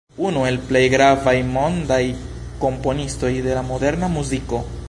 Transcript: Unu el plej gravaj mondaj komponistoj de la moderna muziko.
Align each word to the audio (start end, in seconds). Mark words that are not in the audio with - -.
Unu 0.27 0.45
el 0.51 0.55
plej 0.69 0.81
gravaj 0.93 1.35
mondaj 1.51 2.01
komponistoj 2.65 3.35
de 3.49 3.59
la 3.59 3.67
moderna 3.73 4.15
muziko. 4.19 4.69